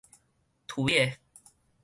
[0.67, 1.19] 槌的